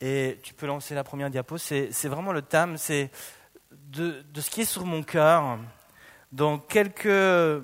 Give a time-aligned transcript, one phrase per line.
[0.00, 1.58] Et tu peux lancer la première diapo.
[1.58, 3.10] C'est vraiment le thème, c'est
[3.72, 5.58] de, ce qui est sur mon cœur.
[6.30, 7.60] Dans quelques euh,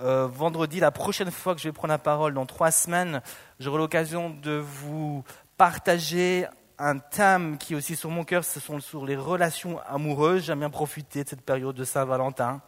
[0.00, 3.22] vendredis, la prochaine fois que je vais prendre la parole, dans trois semaines,
[3.58, 5.24] j'aurai l'occasion de vous
[5.56, 6.46] partager
[6.78, 10.44] un thème qui est aussi sur mon cœur, ce sont sur les relations amoureuses.
[10.44, 12.60] J'aime bien profiter de cette période de Saint-Valentin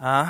[0.00, 0.28] hein,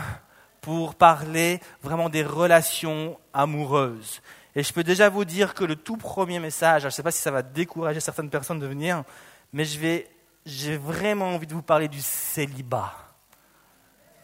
[0.60, 4.20] pour parler vraiment des relations amoureuses.
[4.58, 7.12] Et je peux déjà vous dire que le tout premier message, je ne sais pas
[7.12, 9.04] si ça va décourager certaines personnes de venir,
[9.52, 10.10] mais je vais,
[10.44, 12.92] j'ai vraiment envie de vous parler du célibat.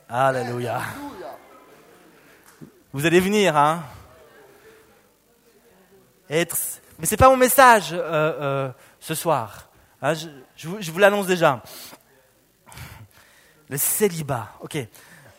[0.08, 0.80] Alléluia.
[2.92, 3.84] Vous allez venir, hein
[6.28, 6.56] Être
[6.98, 9.68] mais ce n'est pas mon message euh, euh, ce soir.
[10.02, 10.14] Hein,
[10.56, 11.62] je, vous, l'annonce déjà.
[13.68, 14.50] Le célibat.
[14.62, 14.78] Ok.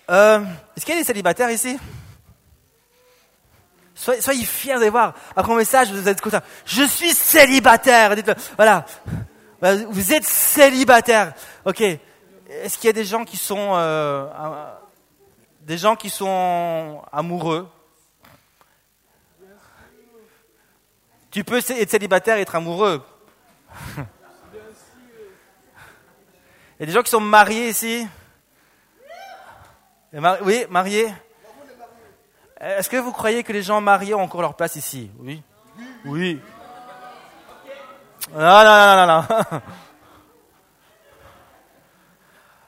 [0.09, 1.77] Euh, est-ce qu'il y a des célibataires ici?
[3.95, 5.13] Soyez, fiers, d'aller voir.
[5.35, 6.41] Après mon message, vous êtes content.
[6.65, 8.15] Je suis célibataire.
[8.55, 8.85] voilà.
[9.89, 11.33] Vous êtes célibataire.
[11.63, 11.81] Ok.
[11.81, 13.73] Est-ce qu'il y a des gens qui sont
[15.61, 17.67] des gens qui sont amoureux?
[21.31, 23.03] Tu peux être célibataire et être amoureux.
[26.77, 28.07] Il y a des gens qui sont mariés ici?
[30.13, 31.13] Oui, mariés
[32.59, 35.11] Est-ce que vous croyez que les gens mariés ont encore leur place ici?
[35.19, 35.41] Oui
[36.05, 36.39] Oui.
[38.31, 39.61] Non, non, non, non, non.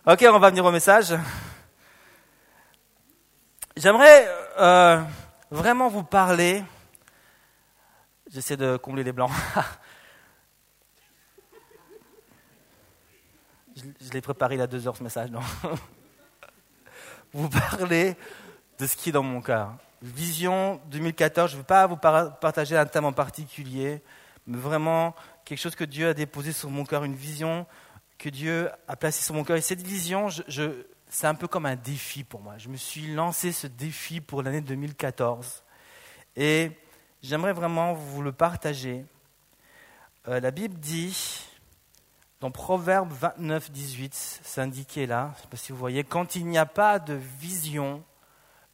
[0.06, 1.14] Ok, on va venir au message.
[3.76, 4.26] J'aimerais
[4.58, 5.02] euh,
[5.52, 6.64] vraiment vous parler
[8.30, 9.32] J'essaie de combler les blancs.
[13.76, 15.40] je, l'ai préparé il y a deux heures ce message, non?
[17.34, 18.18] Vous parlez
[18.80, 19.74] de ce qui est dans mon cœur.
[20.02, 24.02] Vision 2014, je ne veux pas vous partager un thème en particulier,
[24.46, 27.66] mais vraiment quelque chose que Dieu a déposé sur mon cœur, une vision
[28.18, 29.58] que Dieu a placée sur mon cœur.
[29.58, 30.28] Et cette vision,
[31.10, 32.58] c'est un peu comme un défi pour moi.
[32.58, 35.64] Je me suis lancé ce défi pour l'année 2014.
[36.36, 36.72] Et
[37.24, 39.06] j'aimerais vraiment vous le partager.
[40.28, 41.46] Euh, la Bible dit,
[42.40, 46.36] dans Proverbe 29, 18, c'est indiqué là, je ne sais pas si vous voyez, quand
[46.36, 48.04] il n'y a pas de vision,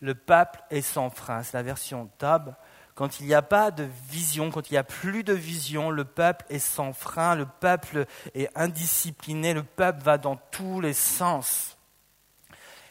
[0.03, 1.43] le peuple est sans frein.
[1.43, 2.55] C'est la version Tab.
[2.93, 6.03] Quand il n'y a pas de vision, quand il n'y a plus de vision, le
[6.03, 8.05] peuple est sans frein, le peuple
[8.35, 11.77] est indiscipliné, le peuple va dans tous les sens.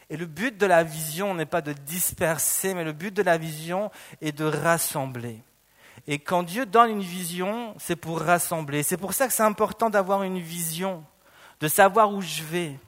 [0.09, 3.37] Et le but de la vision n'est pas de disperser, mais le but de la
[3.37, 5.43] vision est de rassembler.
[6.07, 8.81] Et quand Dieu donne une vision, c'est pour rassembler.
[8.81, 11.05] C'est pour ça que c'est important d'avoir une vision,
[11.59, 12.79] de savoir où je vais.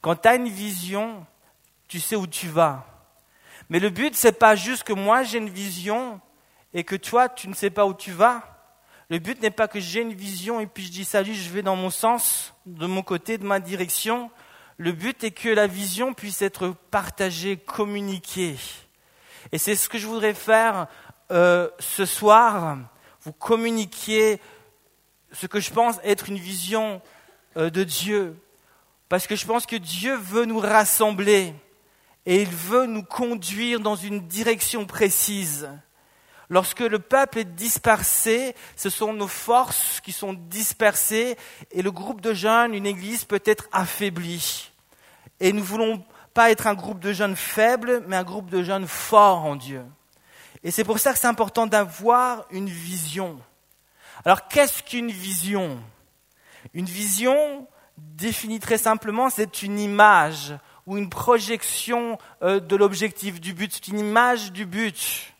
[0.00, 1.26] Quand tu as une vision,
[1.88, 2.93] tu sais où tu vas.
[3.70, 6.20] Mais le but, c'est pas juste que moi j'ai une vision
[6.72, 8.42] et que toi, tu ne sais pas où tu vas.
[9.10, 11.62] Le but n'est pas que j'ai une vision et puis je dis salut, je vais
[11.62, 14.30] dans mon sens, de mon côté, de ma direction.
[14.76, 18.56] Le but est que la vision puisse être partagée, communiquée.
[19.52, 20.88] Et c'est ce que je voudrais faire
[21.30, 22.78] euh, ce soir,
[23.22, 24.40] vous communiquiez
[25.32, 27.00] ce que je pense être une vision
[27.56, 28.36] euh, de Dieu.
[29.08, 31.54] Parce que je pense que Dieu veut nous rassembler
[32.26, 35.68] et il veut nous conduire dans une direction précise.
[36.48, 41.36] Lorsque le peuple est dispersé, ce sont nos forces qui sont dispersées
[41.70, 44.70] et le groupe de jeunes, une église peut être affaiblie.
[45.40, 48.86] Et nous voulons pas être un groupe de jeunes faibles, mais un groupe de jeunes
[48.86, 49.84] forts en Dieu.
[50.62, 53.38] Et c'est pour ça que c'est important d'avoir une vision.
[54.24, 55.78] Alors qu'est-ce qu'une vision?
[56.72, 57.66] Une vision,
[57.98, 60.54] définie très simplement, c'est une image
[60.86, 65.32] ou une projection euh, de l'objectif, du but, c'est une image du but.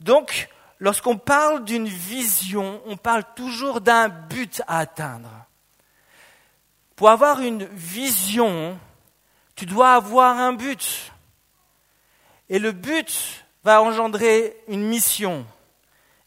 [0.00, 5.30] Donc, lorsqu'on parle d'une vision, on parle toujours d'un but à atteindre.
[6.94, 8.78] Pour avoir une vision,
[9.54, 11.12] tu dois avoir un but.
[12.48, 15.44] Et le but, va engendrer une mission.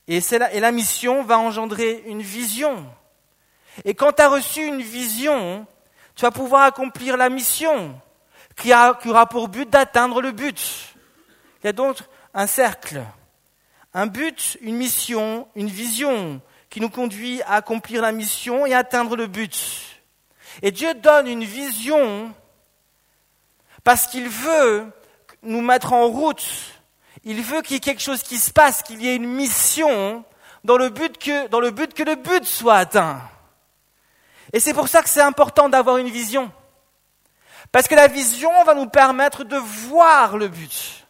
[0.09, 2.85] La, et la mission va engendrer une vision.
[3.85, 5.66] Et quand tu as reçu une vision,
[6.16, 7.97] tu vas pouvoir accomplir la mission
[8.61, 10.96] qui, aura pour but d'atteindre le but.
[11.61, 11.97] Il y a donc
[12.34, 13.03] un cercle,
[13.94, 19.16] un but, une mission, une vision qui nous conduit à accomplir la mission et atteindre
[19.16, 20.00] le but.
[20.61, 22.34] Et Dieu donne une vision
[23.84, 24.85] parce qu'il veut
[25.41, 26.46] nous mettre en route
[27.23, 30.23] il veut qu'il y ait quelque chose qui se passe, qu'il y ait une mission
[30.64, 33.22] dans le but que, dans le, but que le but soit atteint.
[34.53, 36.52] Et c'est pour ça que c'est important d'avoir une vision.
[37.72, 41.06] Parce que la vision va nous permettre de voir le but.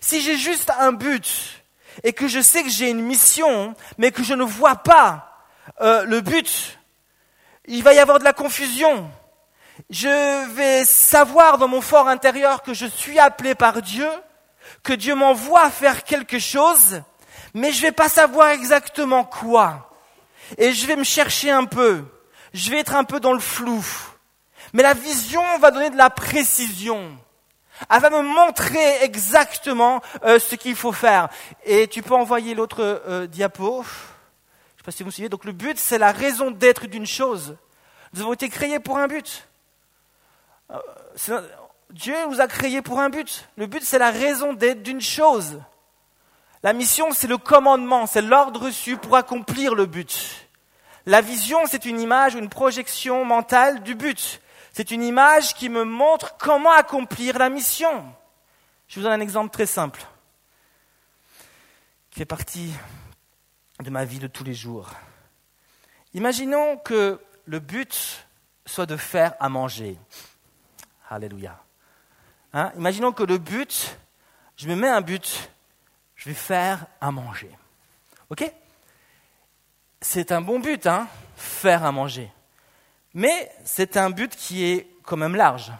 [0.00, 1.62] Si j'ai juste un but
[2.02, 5.46] et que je sais que j'ai une mission, mais que je ne vois pas
[5.80, 6.78] euh, le but.
[7.66, 9.10] Il va y avoir de la confusion.
[9.90, 14.08] Je vais savoir dans mon fort intérieur que je suis appelé par Dieu,
[14.82, 17.02] que Dieu m'envoie faire quelque chose,
[17.54, 19.90] mais je ne vais pas savoir exactement quoi.
[20.58, 22.04] Et je vais me chercher un peu.
[22.52, 23.84] Je vais être un peu dans le flou.
[24.74, 27.16] Mais la vision va donner de la précision.
[27.88, 31.28] Elle va me montrer exactement euh, ce qu'il faut faire.
[31.64, 33.82] Et tu peux envoyer l'autre euh, diapo.
[33.82, 35.28] Je ne sais pas si vous me suivez.
[35.28, 37.56] Donc le but, c'est la raison d'être d'une chose.
[38.12, 39.46] Nous avons été créés pour un but.
[40.72, 41.40] Euh,
[41.90, 43.48] Dieu nous a créés pour un but.
[43.56, 45.60] Le but, c'est la raison d'être d'une chose.
[46.64, 50.48] La mission, c'est le commandement, c'est l'ordre reçu pour accomplir le but.
[51.06, 54.40] La vision, c'est une image ou une projection mentale du but.
[54.76, 58.12] C'est une image qui me montre comment accomplir la mission.
[58.88, 60.04] Je vous donne un exemple très simple,
[62.10, 62.74] qui fait partie
[63.78, 64.90] de ma vie de tous les jours.
[66.12, 68.26] Imaginons que le but
[68.66, 69.96] soit de faire à manger.
[71.08, 71.62] Alléluia.
[72.52, 72.72] Hein?
[72.74, 73.96] Imaginons que le but,
[74.56, 75.50] je me mets un but,
[76.16, 77.56] je vais faire à manger.
[78.28, 78.52] OK?
[80.00, 81.06] C'est un bon but, hein,
[81.36, 82.28] faire à manger.
[83.14, 85.72] Mais c'est un but qui est quand même large.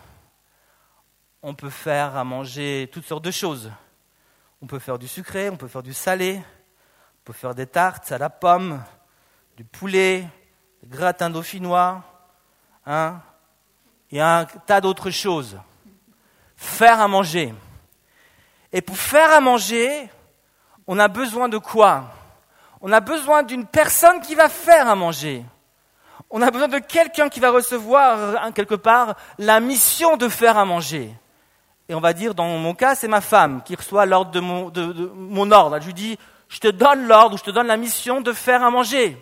[1.42, 3.72] On peut faire à manger toutes sortes de choses.
[4.62, 8.12] On peut faire du sucré, on peut faire du salé, on peut faire des tartes
[8.12, 8.82] à la pomme,
[9.56, 10.26] du poulet,
[10.82, 12.02] des gratins dauphinois,
[12.86, 13.20] hein,
[14.10, 15.58] et un tas d'autres choses.
[16.56, 17.52] Faire à manger.
[18.72, 20.08] Et pour faire à manger,
[20.86, 22.14] on a besoin de quoi?
[22.80, 25.44] On a besoin d'une personne qui va faire à manger.
[26.36, 30.58] On a besoin de quelqu'un qui va recevoir hein, quelque part la mission de faire
[30.58, 31.14] à manger.
[31.88, 34.68] Et on va dire, dans mon cas, c'est ma femme qui reçoit l'ordre de mon,
[34.68, 35.78] de mon ordre.
[35.80, 38.64] Je lui dis, je te donne l'ordre ou je te donne la mission de faire
[38.64, 39.16] à manger.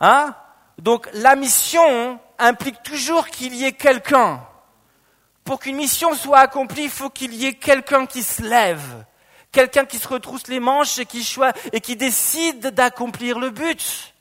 [0.00, 0.34] Hein?
[0.76, 4.46] Donc la mission implique toujours qu'il y ait quelqu'un.
[5.44, 9.06] Pour qu'une mission soit accomplie, il faut qu'il y ait quelqu'un qui se lève,
[9.50, 11.26] quelqu'un qui se retrousse les manches et qui,
[11.72, 14.12] et qui décide d'accomplir le but.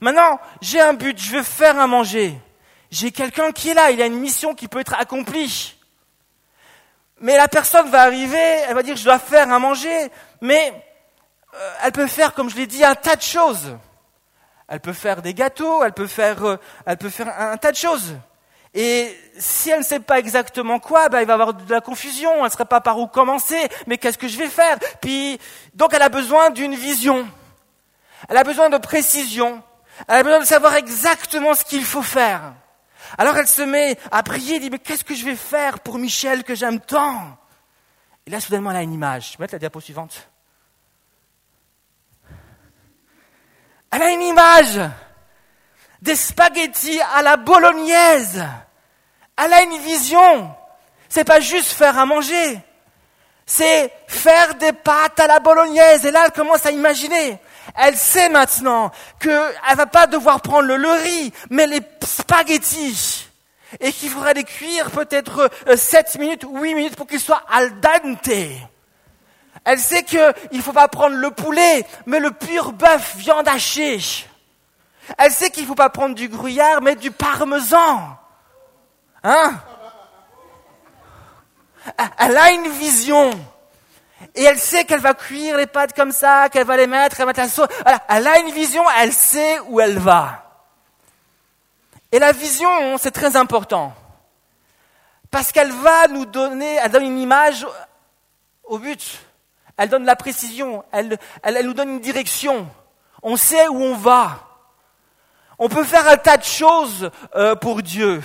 [0.00, 2.38] Maintenant, j'ai un but, je veux faire à manger.
[2.90, 5.76] J'ai quelqu'un qui est là, il a une mission qui peut être accomplie.
[7.20, 10.10] Mais la personne va arriver, elle va dire je dois faire à manger,
[10.40, 10.72] mais
[11.54, 13.76] euh, elle peut faire, comme je l'ai dit, un tas de choses.
[14.66, 16.56] Elle peut faire des gâteaux, elle peut faire, euh,
[16.86, 18.14] elle peut faire un, tas de choses.
[18.72, 21.80] Et si elle ne sait pas exactement quoi, ben, il va y avoir de la
[21.80, 24.78] confusion, elle ne sait pas par où commencer, mais qu'est-ce que je vais faire?
[25.00, 25.38] Puis,
[25.74, 27.28] donc elle a besoin d'une vision.
[28.28, 29.62] Elle a besoin de précision.
[30.08, 32.54] Elle a besoin de savoir exactement ce qu'il faut faire.
[33.18, 36.44] Alors elle se met à prier, dit, mais qu'est-ce que je vais faire pour Michel
[36.44, 37.36] que j'aime tant?
[38.26, 39.32] Et là, soudainement, elle a une image.
[39.32, 40.28] Je vais mettre la diapo suivante.
[43.90, 44.80] Elle a une image
[46.00, 48.44] des spaghettis à la bolognaise.
[49.36, 50.54] Elle a une vision.
[51.08, 52.60] C'est pas juste faire à manger.
[53.44, 56.06] C'est faire des pâtes à la bolognaise.
[56.06, 57.38] Et là, elle commence à imaginer.
[57.76, 63.28] Elle sait maintenant qu'elle va pas devoir prendre le, riz, mais les spaghettis.
[63.78, 67.44] Et qu'il faudra les cuire peut-être 7 euh, minutes ou 8 minutes pour qu'ils soient
[67.48, 68.30] al dente.
[69.64, 74.00] Elle sait qu'il ne faut pas prendre le poulet, mais le pur bœuf, viande hachée.
[75.18, 78.16] Elle sait qu'il ne faut pas prendre du gruyère, mais du parmesan.
[79.22, 79.54] Hein?
[82.18, 83.30] Elle a une vision.
[84.34, 87.26] Et elle sait qu'elle va cuire les pâtes comme ça, qu'elle va les mettre, elle
[87.26, 87.98] va mettre la.
[88.08, 90.50] Elle a une vision, elle sait où elle va.
[92.12, 93.94] Et la vision, c'est très important.
[95.30, 97.66] Parce qu'elle va nous donner, elle donne une image
[98.64, 99.20] au but.
[99.76, 100.84] Elle donne la précision.
[100.92, 102.68] Elle, elle, nous donne une direction.
[103.22, 104.46] On sait où on va.
[105.58, 108.22] On peut faire un tas de choses euh, pour Dieu.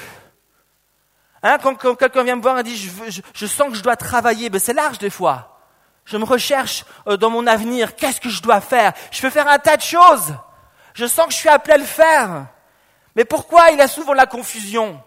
[1.43, 4.49] Hein, quand, quelqu'un vient me voir et dit je, je sens que je dois travailler,
[4.49, 5.54] ben c'est large des fois.
[6.05, 7.95] Je me recherche euh, dans mon avenir.
[7.95, 8.93] Qu'est-ce que je dois faire?
[9.11, 10.35] Je peux faire un tas de choses.
[10.93, 12.47] Je sens que je suis appelé à le faire.
[13.15, 15.01] Mais pourquoi il a souvent la confusion?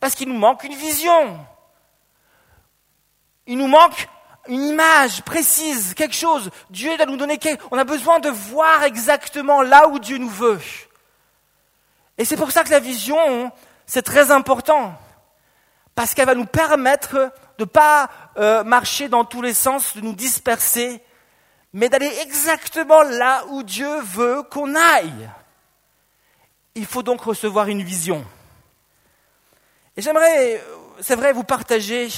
[0.00, 1.38] Parce qu'il nous manque une vision.
[3.46, 4.08] Il nous manque
[4.48, 6.50] une image précise, quelque chose.
[6.70, 7.62] Dieu doit nous donner quelque...
[7.70, 10.60] On a besoin de voir exactement là où Dieu nous veut.
[12.16, 13.52] Et c'est pour ça que la vision,
[13.86, 14.94] c'est très important.
[15.94, 20.00] Parce qu'elle va nous permettre de ne pas euh, marcher dans tous les sens, de
[20.00, 21.02] nous disperser,
[21.72, 25.28] mais d'aller exactement là où Dieu veut qu'on aille.
[26.76, 28.24] Il faut donc recevoir une vision.
[29.96, 30.62] Et j'aimerais,
[31.00, 32.08] c'est vrai, vous partager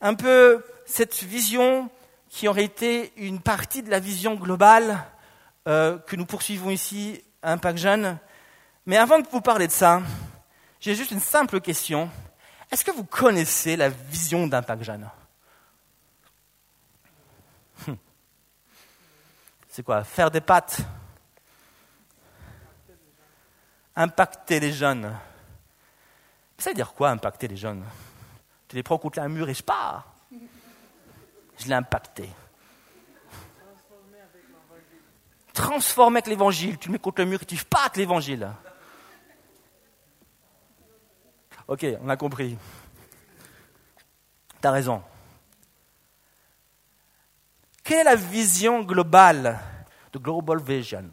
[0.00, 1.90] un peu cette vision
[2.30, 5.04] qui aurait été une partie de la vision globale
[5.68, 8.18] euh, que nous poursuivons ici Impact Jeune.
[8.86, 10.00] Mais avant de vous parler de ça,
[10.80, 12.08] j'ai juste une simple question.
[12.70, 15.10] Est-ce que vous connaissez la vision d'Impact Jeune
[17.88, 17.96] hum.
[19.68, 20.80] C'est quoi Faire des pâtes
[23.96, 25.14] Impacter les jeunes.
[26.58, 27.84] Ça veut dire quoi, impacter les jeunes?
[28.68, 30.06] Tu les prends contre un mur et je pars.
[31.58, 32.30] Je l'ai impacté.
[35.52, 36.78] Transformer avec l'évangile.
[36.78, 38.48] Tu mets contre le mur et tu avec l'évangile.
[41.70, 42.58] Ok, on a compris.
[44.60, 45.00] Tu as raison.
[47.84, 49.56] Quelle est la vision globale,
[50.12, 51.08] de Global Vision,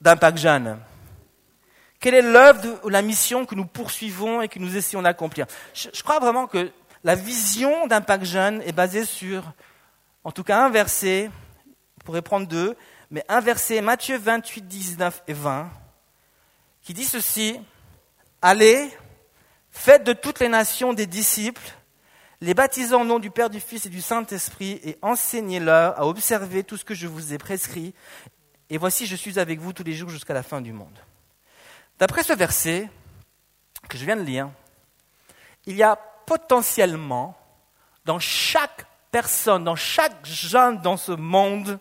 [0.00, 0.78] d'Impact Jeune
[1.98, 5.46] Quelle est l'œuvre ou la mission que nous poursuivons et que nous essayons d'accomplir?
[5.74, 6.70] Je, crois vraiment que
[7.02, 9.42] la vision d'Impact Jeune est basée sur,
[10.22, 11.32] en tout cas, un verset,
[12.00, 12.76] on pourrait prendre deux,
[13.10, 15.68] mais un verset, Matthieu 28, 19 et 20,
[16.80, 17.60] qui dit ceci
[18.40, 18.88] Allez,
[19.72, 21.74] faites de toutes les nations des disciples,
[22.40, 26.62] les baptisant au nom du Père, du Fils et du Saint-Esprit, et enseignez-leur à observer
[26.62, 27.94] tout ce que je vous ai prescrit.
[28.70, 30.96] Et voici, je suis avec vous tous les jours jusqu'à la fin du monde.
[31.98, 32.88] D'après ce verset
[33.88, 34.48] que je viens de lire,
[35.66, 37.36] il y a potentiellement
[38.04, 41.80] dans chaque personne, dans chaque jeune dans ce monde,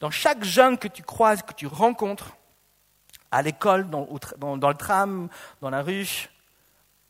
[0.00, 2.36] dans chaque jeune que tu croises, que tu rencontres,
[3.30, 5.28] à l'école, dans, le tram,
[5.60, 6.28] dans la rue,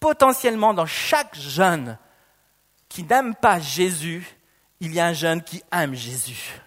[0.00, 1.98] potentiellement dans chaque jeune
[2.88, 4.26] qui n'aime pas Jésus,
[4.80, 6.60] il y a un jeune qui aime Jésus.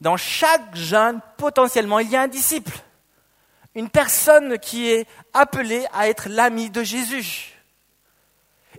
[0.00, 2.76] Dans chaque jeune, potentiellement, il y a un disciple,
[3.74, 7.52] une personne qui est appelée à être l'ami de Jésus.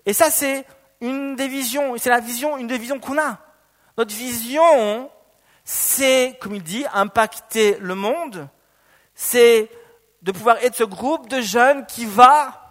[0.05, 0.65] Et ça, c'est
[0.99, 3.39] une des visions, c'est la vision, une des visions qu'on a.
[3.97, 5.09] Notre vision,
[5.63, 8.49] c'est, comme il dit, impacter le monde,
[9.15, 9.69] c'est
[10.21, 12.63] de pouvoir être ce groupe de jeunes qui va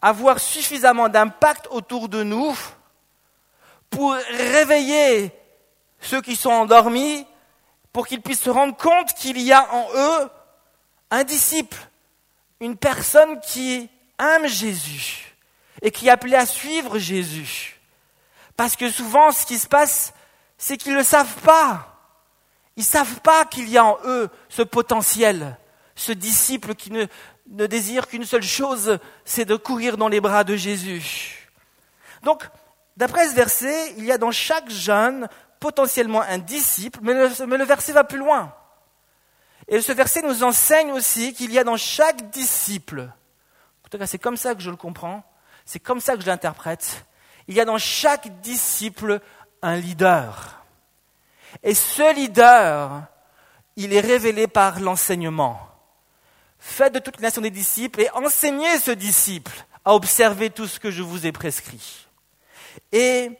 [0.00, 2.56] avoir suffisamment d'impact autour de nous
[3.90, 5.32] pour réveiller
[6.00, 7.26] ceux qui sont endormis,
[7.92, 10.30] pour qu'ils puissent se rendre compte qu'il y a en eux
[11.10, 11.78] un disciple,
[12.60, 13.88] une personne qui
[14.18, 15.36] aime Jésus
[15.82, 17.80] et qui est appelée à suivre Jésus.
[18.56, 20.12] Parce que souvent, ce qui se passe,
[20.58, 21.98] c'est qu'ils ne le savent pas.
[22.76, 25.56] Ils ne savent pas qu'il y a en eux ce potentiel
[25.94, 27.06] ce disciple qui ne,
[27.66, 31.50] désire qu'une seule chose, c'est de courir dans les bras de Jésus.
[32.22, 32.48] Donc,
[32.96, 35.28] d'après ce verset, il y a dans chaque jeune
[35.60, 38.54] potentiellement un disciple, mais le, mais le verset va plus loin.
[39.68, 43.10] Et ce verset nous enseigne aussi qu'il y a dans chaque disciple,
[43.84, 45.24] en tout cas c'est comme ça que je le comprends,
[45.64, 47.06] c'est comme ça que je l'interprète,
[47.48, 49.20] il y a dans chaque disciple
[49.62, 50.62] un leader.
[51.62, 53.04] Et ce leader,
[53.76, 55.73] il est révélé par l'enseignement.
[56.66, 59.52] Faites de toute nation des disciples et enseignez ce disciple
[59.84, 62.06] à observer tout ce que je vous ai prescrit.
[62.90, 63.30] Et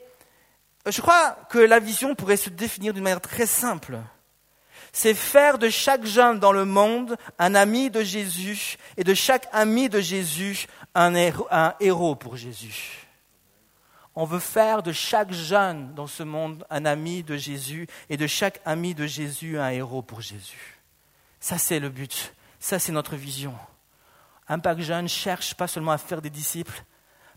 [0.86, 3.98] je crois que la vision pourrait se définir d'une manière très simple.
[4.92, 9.48] C'est faire de chaque jeune dans le monde un ami de Jésus et de chaque
[9.52, 11.14] ami de Jésus un
[11.80, 13.08] héros pour Jésus.
[14.14, 18.26] On veut faire de chaque jeune dans ce monde un ami de Jésus et de
[18.26, 20.78] chaque ami de Jésus un héros pour Jésus.
[21.40, 22.34] Ça, c'est le but.
[22.64, 23.52] Ça, c'est notre vision.
[24.48, 26.82] Impact Jeune cherche pas seulement à faire des disciples,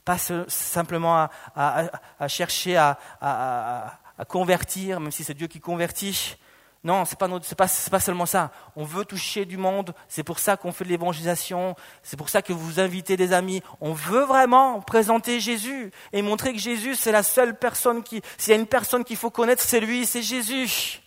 [0.05, 6.37] pas simplement à, chercher à, convertir, même si c'est Dieu qui convertit.
[6.81, 8.51] Non, ce n'est pas, pas, seulement ça.
[8.77, 9.93] On veut toucher du monde.
[10.07, 11.75] C'est pour ça qu'on fait de l'évangélisation.
[12.03, 13.61] C'est pour ça que vous invitez des amis.
[13.81, 18.21] On veut vraiment présenter Jésus et montrer que Jésus, c'est la seule personne qui...
[18.37, 21.01] S'il y a une personne qu'il faut connaître, c'est lui, c'est Jésus.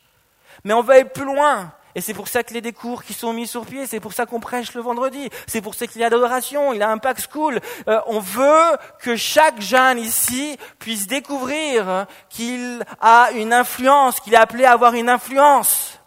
[0.62, 1.72] Mais on veut aller plus loin.
[1.94, 4.26] Et c'est pour ça que les décours qui sont mis sur pied, c'est pour ça
[4.26, 6.98] qu'on prêche le vendredi, c'est pour ça qu'il y a l'adoration, il y a un
[6.98, 7.60] pack school.
[7.88, 14.38] Euh, on veut que chaque jeune ici puisse découvrir qu'il a une influence, qu'il est
[14.38, 15.98] appelé à avoir une influence.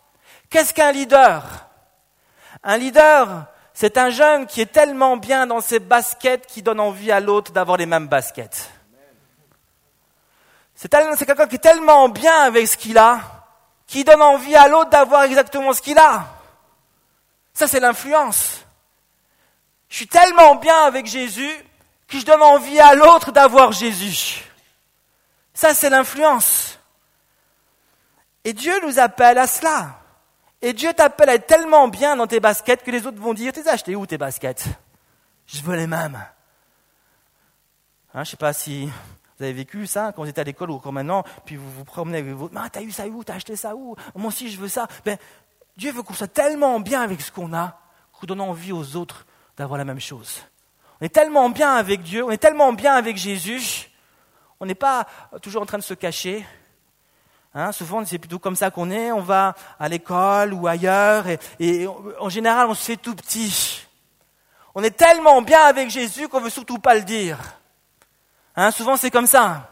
[0.50, 1.44] Qu'est-ce qu'un leader?
[2.63, 7.12] Un leader, c'est un jeune qui est tellement bien dans ses baskets qu'il donne envie
[7.12, 8.70] à l'autre d'avoir les mêmes baskets.
[10.75, 10.90] C'est
[11.25, 13.42] quelqu'un qui est tellement bien avec ce qu'il a
[13.93, 16.25] qui donne envie à l'autre d'avoir exactement ce qu'il a.
[17.53, 18.65] Ça, c'est l'influence.
[19.88, 21.51] Je suis tellement bien avec Jésus
[22.07, 24.51] que je donne envie à l'autre d'avoir Jésus.
[25.53, 26.79] Ça, c'est l'influence.
[28.43, 30.00] Et Dieu nous appelle à cela.
[30.59, 33.53] Et Dieu t'appelle à être tellement bien dans tes baskets que les autres vont dire,
[33.53, 34.65] t'es acheté où tes baskets?
[35.45, 36.15] Je veux les mêmes.
[36.15, 36.31] Hein,
[38.15, 38.89] je ne sais pas si
[39.43, 41.83] vous avez vécu ça quand vous étiez à l'école ou encore maintenant, puis vous vous
[41.83, 43.25] promenez avec votre ah, t'as eu ça où?
[43.25, 43.93] T'as acheté ça où?
[44.15, 44.88] Moi aussi, je veux ça.
[45.03, 45.17] Ben,
[45.75, 47.77] Dieu veut qu'on soit tellement bien avec ce qu'on a
[48.13, 49.25] qu'on donne envie aux autres
[49.57, 50.39] d'avoir la même chose.
[51.01, 53.89] On est tellement bien avec Dieu, on est tellement bien avec Jésus,
[54.62, 55.07] on n'est pas
[55.41, 56.45] toujours en train de se cacher.
[57.53, 59.12] Hein, souvent, c'est plutôt comme ça qu'on est.
[59.12, 61.25] On va à l'école ou ailleurs,
[61.59, 61.85] et,
[62.19, 63.85] en général, on se fait tout petit.
[64.73, 67.38] On est tellement bien avec Jésus qu'on veut surtout pas le dire.
[68.55, 69.69] Hein, souvent, c'est comme ça.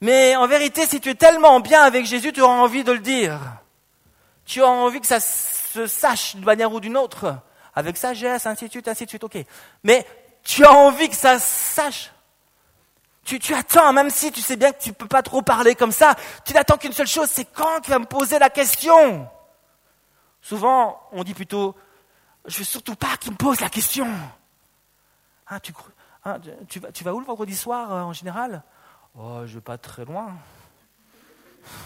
[0.00, 2.98] Mais en vérité, si tu es tellement bien avec Jésus, tu auras envie de le
[2.98, 3.38] dire.
[4.44, 7.38] Tu as envie que ça se sache d'une manière ou d'une autre,
[7.74, 9.38] avec sagesse, ainsi de suite, ainsi de suite, ok.
[9.84, 10.06] Mais
[10.42, 12.10] tu as envie que ça sache.
[13.24, 15.92] Tu, attends, même si tu sais bien que tu ne peux pas trop parler comme
[15.92, 19.28] ça, tu n'attends qu'une seule chose, c'est quand tu vas me poser la question.
[20.40, 21.76] Souvent, on dit plutôt,
[22.46, 24.08] je veux surtout pas qu'il me pose la question.
[25.46, 25.72] Ah, tu,
[26.24, 26.38] ah,
[26.68, 28.62] tu, vas, où le vendredi soir euh, en général?
[29.18, 30.32] Oh, je vais pas très loin.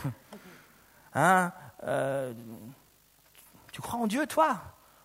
[1.15, 1.53] hein
[1.85, 2.35] euh,
[3.73, 4.61] Tu crois en Dieu, toi?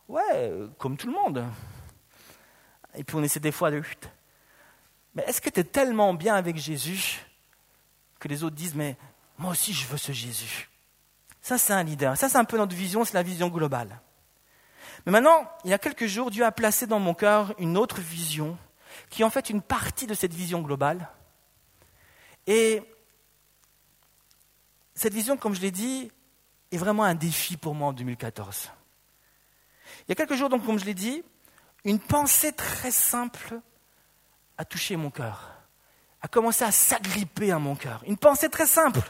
[0.09, 1.45] Ouais, comme tout le monde.
[2.95, 3.81] Et puis on essaie des fois de...
[5.15, 7.25] Mais est-ce que tu es tellement bien avec Jésus
[8.19, 8.97] que les autres disent, mais
[9.37, 10.69] moi aussi je veux ce Jésus?
[11.41, 12.17] Ça c'est un leader.
[12.17, 14.01] Ça c'est un peu notre vision, c'est la vision globale.
[15.05, 18.01] Mais maintenant, il y a quelques jours, Dieu a placé dans mon cœur une autre
[18.01, 18.57] vision
[19.09, 21.09] qui est en fait une partie de cette vision globale.
[22.47, 22.81] Et
[24.95, 26.11] cette vision, comme je l'ai dit,
[26.71, 28.71] est vraiment un défi pour moi en 2014.
[29.99, 31.23] Il y a quelques jours, donc, comme je l'ai dit,
[31.83, 33.59] une pensée très simple
[34.57, 35.49] a touché mon cœur,
[36.21, 38.03] a commencé à s'agripper à mon cœur.
[38.05, 39.01] Une pensée très simple.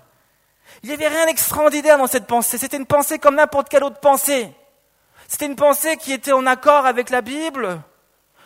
[0.83, 2.57] Il n'y avait rien d'extraordinaire dans cette pensée.
[2.57, 4.53] C'était une pensée comme n'importe quelle autre pensée.
[5.27, 7.81] C'était une pensée qui était en accord avec la Bible.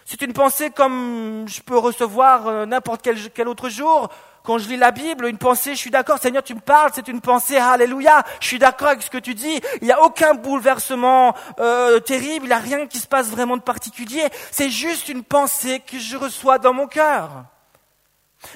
[0.07, 4.09] C'est une pensée comme je peux recevoir euh, n'importe quel, quel autre jour.
[4.43, 7.07] Quand je lis la Bible, une pensée, je suis d'accord, Seigneur, tu me parles, c'est
[7.07, 10.35] une pensée, alléluia, je suis d'accord avec ce que tu dis, il n'y a aucun
[10.35, 14.21] bouleversement euh, terrible, il n'y a rien qui se passe vraiment de particulier,
[14.51, 17.45] c'est juste une pensée que je reçois dans mon cœur.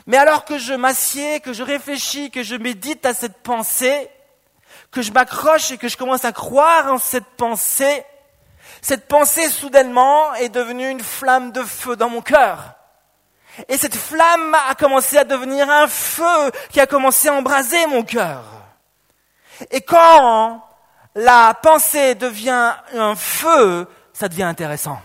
[0.06, 4.08] Mais alors que je m'assieds, que je réfléchis, que je médite à cette pensée,
[4.92, 8.04] que je m'accroche et que je commence à croire en cette pensée,
[8.82, 12.76] cette pensée soudainement est devenue une flamme de feu dans mon cœur.
[13.68, 18.04] Et cette flamme a commencé à devenir un feu qui a commencé à embraser mon
[18.04, 18.44] cœur.
[19.72, 20.64] Et quand
[21.16, 25.02] la pensée devient un feu, ça devient intéressant.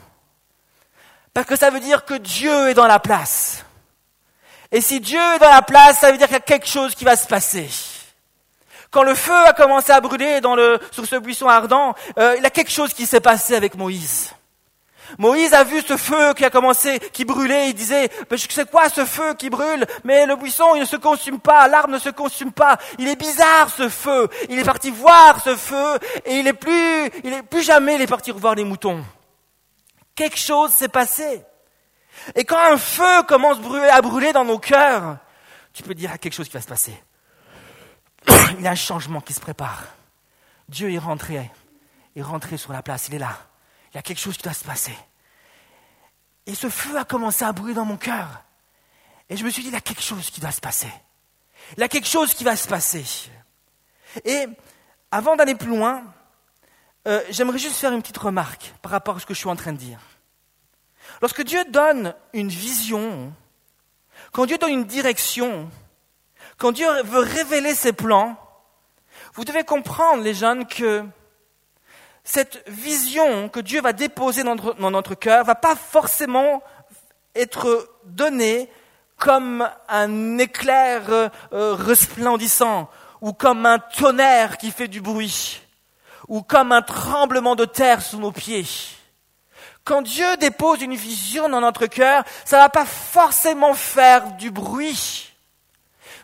[1.33, 3.65] Parce que ça veut dire que Dieu est dans la place.
[4.71, 6.95] Et si Dieu est dans la place, ça veut dire qu'il y a quelque chose
[6.95, 7.69] qui va se passer.
[8.95, 12.45] Quand le feu a commencé à brûler dans le, sur ce buisson ardent, euh, il
[12.45, 14.33] y a quelque chose qui s'est passé avec Moïse.
[15.19, 18.09] Moïse a vu ce feu qui a commencé, qui brûlait, il disait,
[18.49, 21.89] c'est quoi ce feu qui brûle Mais le buisson, il ne se consume pas, l'arbre
[21.89, 22.79] ne se consume pas.
[23.01, 24.29] Il est bizarre ce feu.
[24.49, 28.03] Il est parti voir ce feu et il est plus, il est plus jamais, il
[28.03, 29.05] est parti revoir les moutons.
[30.15, 31.43] Quelque chose s'est passé.
[32.37, 33.57] Et quand un feu commence
[33.91, 35.17] à brûler dans nos cœurs,
[35.73, 36.95] tu peux dire, il y a quelque chose qui va se passer.
[38.59, 39.85] il y a un changement qui se prépare.
[40.69, 41.51] Dieu est rentré,
[42.17, 43.39] est rentré sur la place, il est là.
[43.93, 44.97] Il y a quelque chose qui doit se passer.
[46.47, 48.43] Et ce feu a commencé à brûler dans mon cœur.
[49.31, 50.93] Et je me suis dit, il y a quelque chose qui doit se passer.
[51.77, 53.05] Il y a quelque chose qui va se passer.
[54.25, 54.47] Et
[55.11, 56.05] avant d'aller plus loin,
[57.07, 59.57] euh, j'aimerais juste faire une petite remarque par rapport à ce que je suis en
[59.57, 60.01] train de dire.
[61.21, 63.33] Lorsque Dieu donne une vision,
[64.33, 65.71] quand Dieu donne une direction,
[66.59, 68.37] quand Dieu veut révéler ses plans,
[69.35, 71.05] vous devez comprendre, les jeunes, que
[72.23, 76.63] cette vision que Dieu va déposer dans notre, dans notre cœur va pas forcément
[77.35, 78.71] être donnée
[79.17, 81.29] comme un éclair euh,
[81.75, 82.89] resplendissant,
[83.21, 85.63] ou comme un tonnerre qui fait du bruit,
[86.29, 88.67] ou comme un tremblement de terre sous nos pieds.
[89.85, 95.34] Quand Dieu dépose une vision dans notre cœur, ça va pas forcément faire du bruit.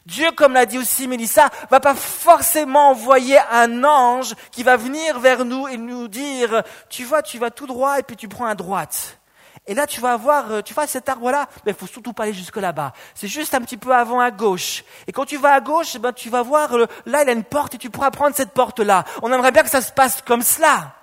[0.07, 5.19] Dieu, comme l'a dit aussi Mélissa, va pas forcément envoyer un ange qui va venir
[5.21, 8.47] vers nous et nous dire, tu vois, tu vas tout droit et puis tu prends
[8.47, 9.21] à droite.
[9.67, 12.25] Et là, tu vas voir, euh, tu vois, cet arbre-là, mais il faut surtout pas
[12.25, 12.93] aller jusque là-bas.
[13.15, 14.85] C'est juste un petit peu avant à gauche.
[15.07, 17.33] Et quand tu vas à gauche, ben, tu vas voir, euh, là, il y a
[17.33, 19.05] une porte et tu pourras prendre cette porte-là.
[19.23, 20.95] On aimerait bien que ça se passe comme cela.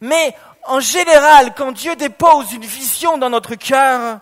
[0.00, 4.20] Mais, en général, quand Dieu dépose une vision dans notre cœur,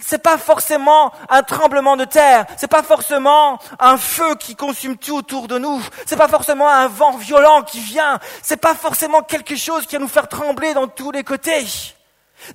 [0.00, 5.16] c'est pas forcément un tremblement de terre, c'est pas forcément un feu qui consume tout
[5.16, 9.56] autour de nous, c'est pas forcément un vent violent qui vient, c'est pas forcément quelque
[9.56, 11.66] chose qui va nous faire trembler dans tous les côtés.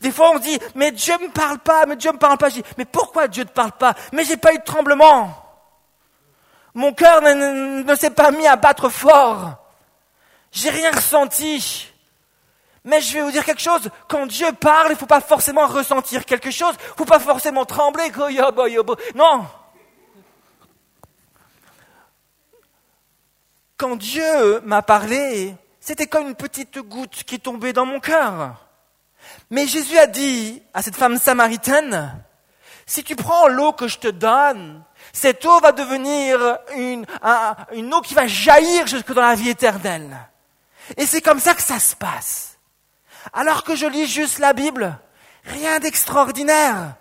[0.02, 2.50] Des fois on dit, mais Dieu me parle pas, mais Dieu me parle pas.
[2.50, 3.94] Je dis, mais pourquoi Dieu ne te parle pas?
[4.14, 5.36] Mais j'ai pas eu de tremblement.
[6.74, 9.56] Mon cœur ne s'est pas mis à battre fort.
[10.52, 11.93] J'ai rien ressenti.
[12.86, 15.68] Mais je vais vous dire quelque chose, quand Dieu parle, il ne faut pas forcément
[15.68, 18.12] ressentir quelque chose, il ne faut pas forcément trembler.
[19.16, 19.46] Non.
[23.78, 28.56] Quand Dieu m'a parlé, c'était comme une petite goutte qui tombait dans mon cœur.
[29.50, 32.24] Mais Jésus a dit à cette femme samaritaine,
[32.86, 37.06] si tu prends l'eau que je te donne, cette eau va devenir une,
[37.72, 40.18] une eau qui va jaillir jusque dans la vie éternelle.
[40.98, 42.53] Et c'est comme ça que ça se passe.
[43.32, 44.98] Alors que je lis juste la Bible,
[45.46, 46.96] rien d'extraordinaire.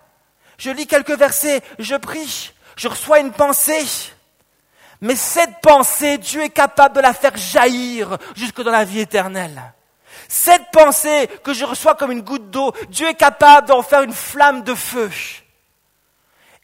[0.57, 3.85] Je lis quelques versets, je prie, je reçois une pensée.
[5.01, 9.73] Mais cette pensée, Dieu est capable de la faire jaillir jusque dans la vie éternelle.
[10.29, 14.13] Cette pensée que je reçois comme une goutte d'eau, Dieu est capable d'en faire une
[14.13, 15.11] flamme de feu.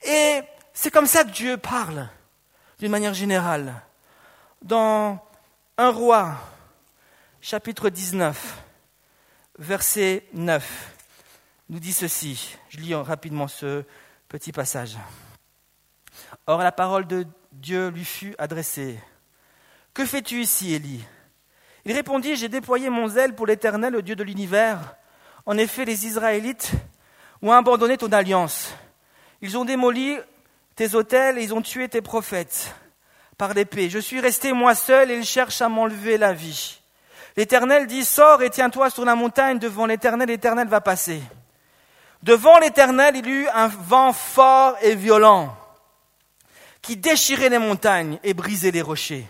[0.03, 0.41] Et
[0.73, 2.07] c'est comme ça que Dieu parle,
[2.79, 3.73] d'une manière générale.
[4.61, 5.19] Dans
[5.77, 6.35] un roi,
[7.41, 8.37] chapitre 19,
[9.59, 10.95] verset 9,
[11.69, 12.57] nous dit ceci.
[12.69, 13.83] Je lis rapidement ce
[14.27, 14.97] petit passage.
[16.47, 18.99] Or la parole de Dieu lui fut adressée.
[19.93, 21.03] Que fais-tu ici, Élie?
[21.85, 24.95] Il répondit, J'ai déployé mon zèle pour l'Éternel, le Dieu de l'univers.
[25.45, 26.71] En effet, les Israélites
[27.41, 28.73] ont abandonné ton alliance.
[29.41, 30.17] Ils ont démoli
[30.75, 32.75] tes autels et ils ont tué tes prophètes
[33.37, 33.89] par l'épée.
[33.89, 36.78] Je suis resté moi seul et ils cherchent à m'enlever la vie.
[37.39, 41.21] L'Éternel dit, sors et tiens-toi sur la montagne devant l'Éternel, l'Éternel va passer.
[42.21, 45.55] Devant l'Éternel, il y eut un vent fort et violent
[46.81, 49.25] qui déchirait les montagnes et brisait les rochers.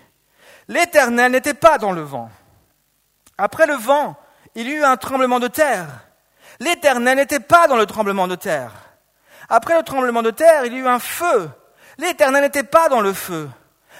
[0.67, 2.31] L'Éternel n'était pas dans le vent.
[3.37, 4.15] Après le vent,
[4.55, 5.85] il y eut un tremblement de terre.
[6.59, 8.71] L'Éternel n'était pas dans le tremblement de terre.
[9.49, 11.47] Après le tremblement de terre, il y eut un feu.
[11.99, 13.47] L'Éternel n'était pas dans le feu.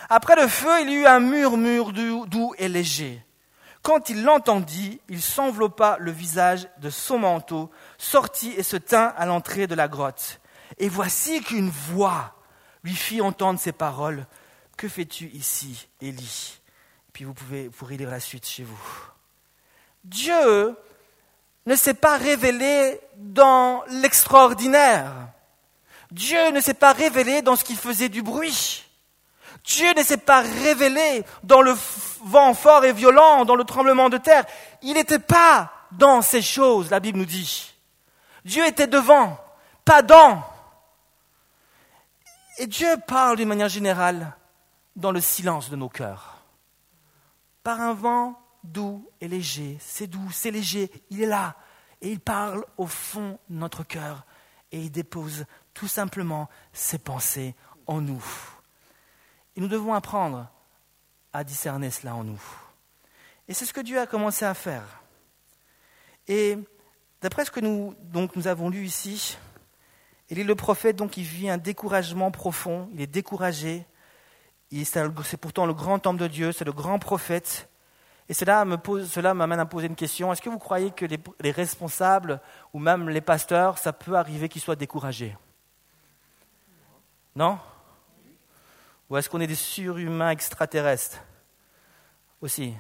[0.10, 3.24] Après le feu, il y eut un murmure doux et léger.
[3.82, 9.26] Quand il l'entendit, il s'enveloppa le visage de son manteau, sortit et se tint à
[9.26, 10.42] l'entrée de la grotte.
[10.78, 12.36] Et voici qu'une voix
[12.84, 14.26] lui fit entendre ces paroles.
[14.78, 16.60] Que fais-tu ici, Élie?
[17.14, 19.10] Puis vous pouvez, pourrez lire la suite chez vous.
[20.04, 20.76] Dieu
[21.66, 25.12] ne s'est pas révélé dans l'extraordinaire.
[26.12, 28.89] Dieu ne s'est pas révélé dans ce qui faisait du bruit.
[29.64, 31.76] Dieu ne s'est pas révélé dans le
[32.24, 34.46] vent fort et violent, dans le tremblement de terre.
[34.82, 37.74] Il n'était pas dans ces choses, la Bible nous dit.
[38.46, 39.38] Dieu était devant,
[39.86, 40.44] pas dans.
[42.58, 44.36] Et Dieu parle d'une manière générale
[44.96, 46.42] dans le silence de nos cœurs.
[47.64, 51.56] Par un vent doux et léger, c'est doux, c'est léger, il est là.
[52.02, 54.26] Et il parle au fond de notre cœur
[54.72, 57.56] et il dépose tout simplement ses pensées
[57.88, 58.24] en nous.
[59.60, 60.48] Et nous devons apprendre
[61.34, 62.42] à discerner cela en nous.
[63.50, 65.02] Et c'est ce que Dieu a commencé à faire.
[66.30, 66.58] Et
[67.20, 69.38] d'après ce que nous, donc, nous avons lu ici,
[70.30, 73.86] est le prophète donc il vit un découragement profond, il est découragé.
[74.72, 77.68] C'est pourtant le grand homme de Dieu, c'est le grand prophète.
[78.30, 80.32] Et cela me pose, m'amène à poser une question.
[80.32, 82.40] Est-ce que vous croyez que les, responsables
[82.72, 85.36] ou même les pasteurs, ça peut arriver qu'ils soient découragés?
[87.36, 87.60] Non?
[89.10, 91.20] Ou est-ce qu'on est des surhumains extraterrestres
[92.42, 92.74] Aussi?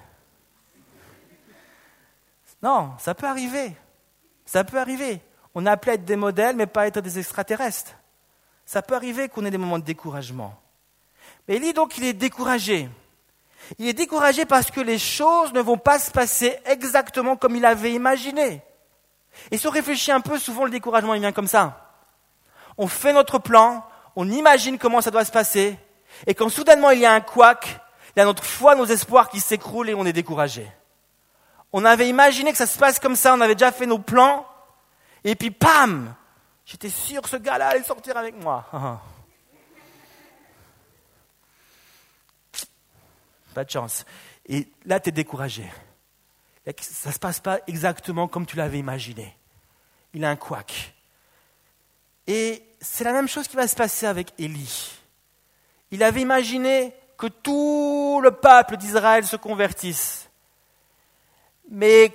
[2.62, 3.76] Non, ça peut arriver.
[4.46, 5.22] Ça peut arriver.
[5.56, 7.96] On a appelé à être des modèles, mais pas être des extraterrestres.
[8.66, 10.60] Ça peut arriver qu'on ait des moments de découragement.
[11.48, 12.90] Mais il dit donc qu'il est découragé.
[13.78, 17.66] Il est découragé parce que les choses ne vont pas se passer exactement comme il
[17.66, 18.62] avait imaginé.
[19.52, 21.96] Et si on réfléchit un peu, souvent le découragement il vient comme ça.
[22.78, 25.78] On fait notre plan, on imagine comment ça doit se passer,
[26.28, 27.80] et quand soudainement il y a un couac,
[28.16, 30.70] il y a notre foi, nos espoirs qui s'écroulent et on est découragé.
[31.72, 34.46] On avait imaginé que ça se passe comme ça, on avait déjà fait nos plans,
[35.24, 36.16] et puis pam
[36.66, 38.64] J'étais sûr que ce gars-là allait sortir avec moi.
[43.56, 44.06] Pas de chance.
[44.46, 45.68] Et là, tu es découragé.
[46.80, 49.36] Ça ne se passe pas exactement comme tu l'avais imaginé.
[50.14, 50.94] Il a un couac.
[52.28, 54.99] Et c'est la même chose qui va se passer avec Élie.
[55.92, 60.30] Il avait imaginé que tout le peuple d'Israël se convertisse.
[61.70, 62.12] Mais,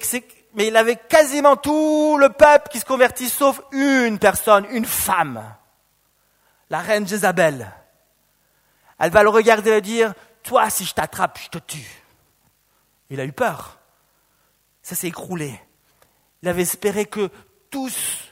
[0.56, 5.44] il avait quasiment tout le peuple qui se convertit sauf une personne, une femme,
[6.70, 7.70] la reine Jézabel.
[8.98, 12.02] Elle va le regarder et dire, toi si je t'attrape, je te tue.
[13.10, 13.78] Il a eu peur.
[14.82, 15.60] Ça s'est écroulé.
[16.42, 17.30] Il avait espéré que
[17.70, 18.23] tous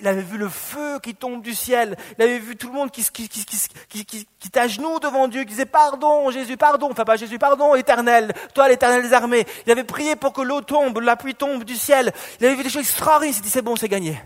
[0.00, 1.96] Il avait vu le feu qui tombe du ciel.
[2.18, 5.50] Il avait vu tout le monde qui, qui, qui, qui, qui, genoux devant Dieu, qui
[5.50, 6.90] disait pardon, Jésus, pardon.
[6.90, 8.32] Enfin, pas Jésus, pardon, éternel.
[8.54, 9.46] Toi, l'éternel des armées.
[9.66, 12.12] Il avait prié pour que l'eau tombe, la pluie tombe du ciel.
[12.40, 13.32] Il avait vu des choses extraordinaires.
[13.32, 14.20] Il s'est dit, c'est bon, c'est gagné.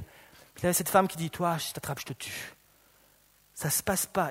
[0.58, 2.54] il avait cette femme qui dit, toi, je t'attrape, je te tue.
[3.54, 4.30] Ça se passe pas.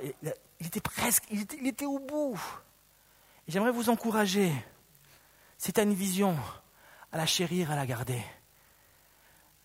[0.59, 2.39] Il était presque, il était, il était au bout.
[3.47, 4.51] J'aimerais vous encourager.
[5.57, 6.37] Si une vision,
[7.11, 8.21] à la chérir, à la garder.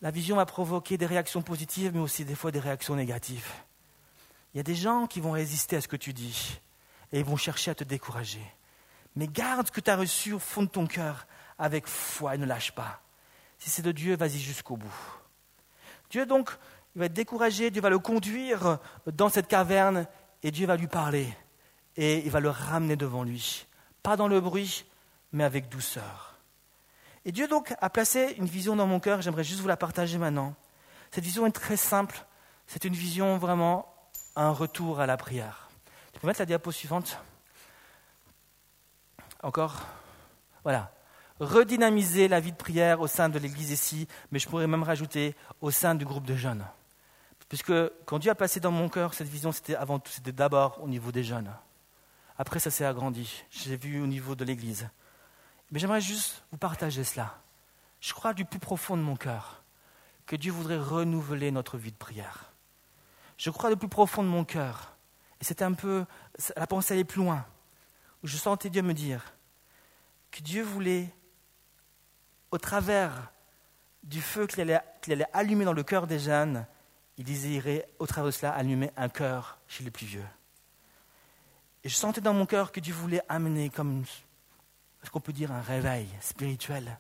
[0.05, 3.51] La vision va provoquer des réactions positives, mais aussi des fois des réactions négatives.
[4.53, 6.61] Il y a des gens qui vont résister à ce que tu dis
[7.11, 8.43] et ils vont chercher à te décourager.
[9.17, 11.27] Mais garde ce que tu as reçu au fond de ton cœur
[11.59, 13.01] avec foi et ne lâche pas.
[13.59, 14.95] Si c'est de Dieu, vas-y jusqu'au bout.
[16.11, 16.51] Dieu donc,
[16.97, 20.07] va être découragé, Dieu va le conduire dans cette caverne
[20.43, 21.35] et Dieu va lui parler
[21.97, 23.67] et il va le ramener devant lui.
[24.03, 24.85] Pas dans le bruit,
[25.33, 26.34] mais avec douceur.
[27.25, 30.19] Et Dieu donc a placé une vision dans mon cœur, j'aimerais juste vous la partager
[30.19, 30.55] maintenant.
[31.11, 32.25] Cette vision est très simple,
[32.67, 33.95] c'est une vision vraiment
[34.37, 35.71] un retour à la prière.
[36.13, 37.19] Tu peux mettre la diapo suivante
[39.43, 39.81] Encore
[40.63, 40.91] Voilà.
[41.41, 45.35] Redynamiser la vie de prière au sein de l'Église ici, mais je pourrais même rajouter
[45.61, 46.65] au sein du groupe de jeunes.
[47.49, 47.73] Puisque
[48.07, 50.89] quand Dieu a placé dans mon cœur cette vision, c'était avant tout, c'était d'abord au
[50.89, 51.51] niveau des jeunes.
[52.39, 53.45] Après, ça s'est agrandi.
[53.51, 54.89] J'ai vu au niveau de l'Église.
[55.75, 57.37] Mais j'aimerais juste vous partager cela.
[58.01, 59.65] Je crois du plus profond de mon cœur
[60.25, 62.53] que Dieu voudrait renouveler notre vie de prière.
[63.39, 64.97] Je crois du plus profond de mon cœur,
[65.41, 66.07] et c'était un peu,
[66.57, 67.45] la pensée allait plus loin,
[68.23, 69.35] où je sentais Dieu me dire
[70.31, 71.13] que Dieu voulait,
[72.53, 73.33] au travers
[74.05, 76.67] du feu qu'il allait, allumer dans le cœur des jeunes,
[77.17, 80.27] il désirait, au travers de cela, allumer un cœur chez les plus vieux.
[81.83, 84.05] Et je sentais dans mon cœur que Dieu voulait amener comme
[85.05, 86.99] est-ce qu'on peut dire un réveil spirituel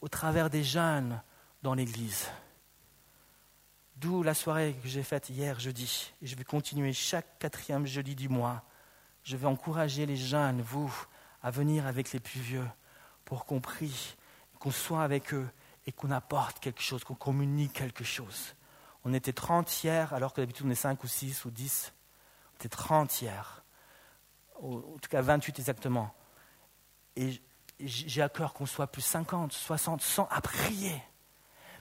[0.00, 1.20] au travers des jeunes
[1.62, 2.30] dans l'Église.
[3.96, 6.14] D'où la soirée que j'ai faite hier jeudi.
[6.22, 8.62] Et je vais continuer chaque quatrième jeudi du mois.
[9.22, 10.90] Je vais encourager les jeunes, vous,
[11.42, 12.66] à venir avec les plus vieux
[13.26, 14.16] pour qu'on prie,
[14.58, 15.48] qu'on soit avec eux
[15.86, 18.54] et qu'on apporte quelque chose, qu'on communique quelque chose.
[19.04, 21.92] On était 30 hier, alors que d'habitude on est 5 ou 6 ou 10.
[22.52, 23.62] On était 30 hier.
[24.62, 26.14] En tout cas 28 exactement.
[27.16, 27.40] Et
[27.80, 31.02] j'ai à cœur qu'on soit plus 50, 60, 100 à prier.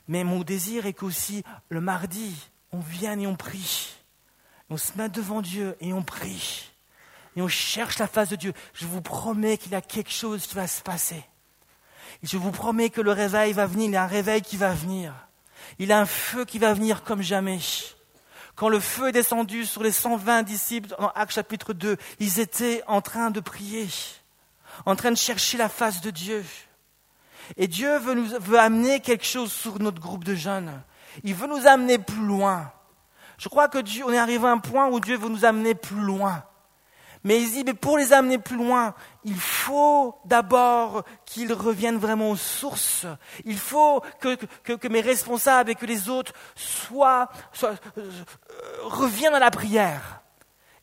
[0.07, 2.35] Mais mon désir est qu'aussi le mardi,
[2.71, 3.95] on vienne et on prie.
[4.69, 6.71] On se met devant Dieu et on prie.
[7.35, 8.53] Et on cherche la face de Dieu.
[8.73, 11.23] Je vous promets qu'il y a quelque chose qui va se passer.
[12.23, 13.87] Je vous promets que le réveil va venir.
[13.87, 15.13] Il y a un réveil qui va venir.
[15.77, 17.59] Il y a un feu qui va venir comme jamais.
[18.55, 22.83] Quand le feu est descendu sur les 120 disciples dans Actes chapitre 2, ils étaient
[22.87, 23.87] en train de prier
[24.85, 26.43] en train de chercher la face de Dieu.
[27.57, 30.81] Et Dieu veut, amener quelque chose sur notre groupe de jeunes.
[31.23, 32.71] Il veut nous amener plus loin.
[33.37, 35.73] Je crois que Dieu, on est arrivé à un point où Dieu veut nous amener
[35.75, 36.43] plus loin.
[37.23, 38.93] Mais il dit, mais pour les amener plus loin,
[39.25, 43.05] il faut d'abord qu'ils reviennent vraiment aux sources.
[43.43, 47.29] Il faut que, mes responsables et que les autres soient,
[47.63, 47.75] euh,
[48.83, 50.21] reviennent à la prière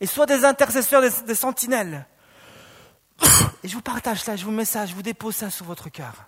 [0.00, 2.06] et soient des intercesseurs, des sentinelles.
[3.62, 5.88] Et je vous partage ça, je vous mets ça, je vous dépose ça sur votre
[5.88, 6.26] cœur.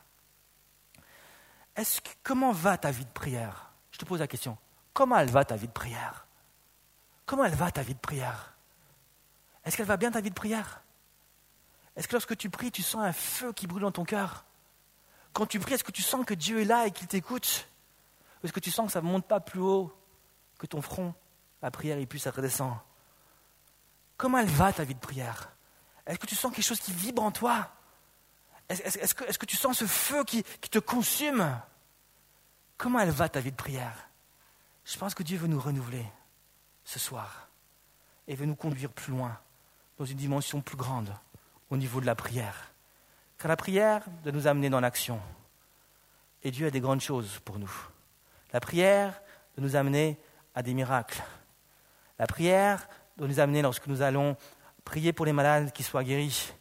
[1.76, 3.70] Est-ce que, comment va ta vie de prière?
[3.92, 4.58] Je te pose la question.
[4.92, 6.26] Comment elle va ta vie de prière?
[7.26, 8.54] Comment elle va ta vie de prière?
[9.64, 10.82] Est-ce qu'elle va bien ta vie de prière?
[11.94, 14.44] Est-ce que lorsque tu pries, tu sens un feu qui brûle dans ton cœur?
[15.32, 17.68] Quand tu pries, est-ce que tu sens que Dieu est là et qu'il t'écoute?
[18.42, 19.92] Ou est-ce que tu sens que ça ne monte pas plus haut
[20.58, 21.14] que ton front
[21.62, 22.76] La prière et puis ça redescend?
[24.16, 25.50] Comment elle va ta vie de prière?
[26.08, 27.70] Est-ce que tu sens quelque chose qui vibre en toi?
[28.68, 31.60] Est-ce que, tu sens ce feu qui, te consume?
[32.78, 34.08] Comment elle va ta vie de prière?
[34.84, 36.04] Je pense que Dieu veut nous renouveler
[36.84, 37.48] ce soir
[38.26, 39.38] et veut nous conduire plus loin,
[39.98, 41.14] dans une dimension plus grande
[41.70, 42.72] au niveau de la prière.
[43.38, 45.20] Car la prière doit nous amener dans l'action.
[46.42, 47.72] Et Dieu a des grandes choses pour nous.
[48.52, 49.20] La prière
[49.56, 50.18] doit nous amener
[50.54, 51.22] à des miracles.
[52.18, 54.36] La prière doit nous amener lorsque nous allons
[54.88, 56.54] prier pour les malades qui soient guéris.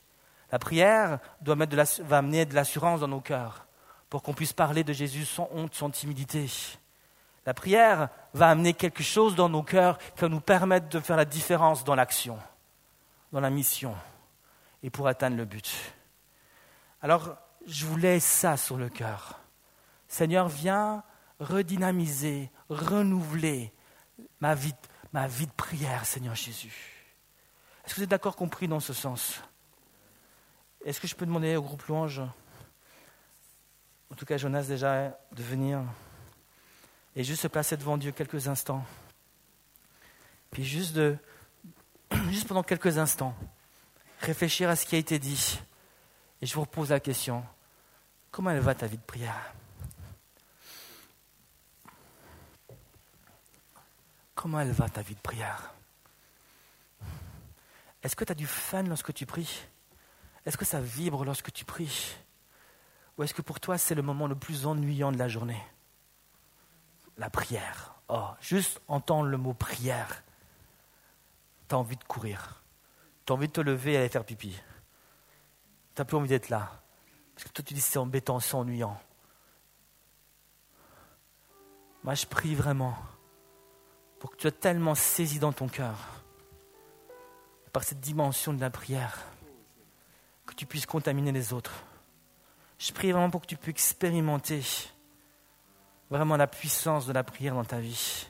[0.52, 3.66] La prière doit mettre de la, va amener de l'assurance dans nos cœurs
[4.10, 6.46] pour qu'on puisse parler de Jésus sans honte, sans timidité.
[7.46, 11.16] La prière va amener quelque chose dans nos cœurs qui va nous permettre de faire
[11.16, 12.38] la différence dans l'action,
[13.32, 13.96] dans la mission
[14.84, 15.74] et pour atteindre le but.
[17.02, 19.40] Alors, je vous laisse ça sur le cœur.
[20.10, 21.02] Seigneur, viens
[21.40, 23.72] redynamiser, renouveler
[24.42, 26.97] ma vie de prière, Seigneur Jésus.
[27.88, 29.42] Est-ce que vous êtes d'accord compris dans ce sens?
[30.84, 35.82] Est-ce que je peux demander au groupe louange, en tout cas Jonas déjà, de venir
[37.16, 38.84] et juste se placer devant Dieu quelques instants?
[40.52, 41.18] Puis juste, de,
[42.30, 43.34] juste pendant quelques instants,
[44.20, 45.58] réfléchir à ce qui a été dit.
[46.42, 47.42] Et je vous repose la question,
[48.32, 49.54] comment elle va ta vie de prière?
[54.36, 55.74] Comment elle va ta vie de prière?
[58.08, 59.68] Est-ce que tu as du fun lorsque tu pries?
[60.46, 62.16] Est-ce que ça vibre lorsque tu pries?
[63.18, 65.62] Ou est-ce que pour toi c'est le moment le plus ennuyant de la journée?
[67.18, 67.96] La prière.
[68.08, 70.24] Oh, juste entendre le mot prière.
[71.68, 72.64] Tu as envie de courir.
[73.26, 74.58] Tu as envie de te lever et aller faire pipi.
[75.94, 76.82] Tu n'as plus envie d'être là.
[77.36, 78.98] Parce que toi tu dis c'est embêtant, c'est ennuyant.
[82.06, 82.98] Moi je prie vraiment
[84.18, 86.24] pour que tu sois tellement saisi dans ton cœur
[87.78, 89.20] par cette dimension de la prière
[90.48, 91.84] que tu puisses contaminer les autres.
[92.80, 94.64] Je prie vraiment pour que tu puisses expérimenter
[96.10, 98.30] vraiment la puissance de la prière dans ta vie.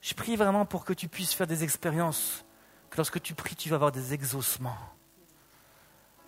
[0.00, 2.46] Je prie vraiment pour que tu puisses faire des expériences,
[2.88, 4.78] que lorsque tu pries, tu vas avoir des exaucements.